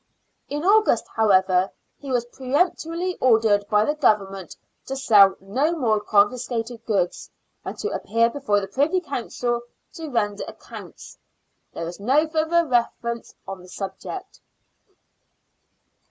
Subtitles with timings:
[0.49, 1.69] In August, however,
[1.99, 4.55] he was peremptorily ordered by the Government
[4.87, 7.29] to sell no more confiscated goods,
[7.63, 9.61] and to appear before the Privy Council
[9.93, 11.19] to render accounts.
[11.73, 14.39] There is no further reference to the subject.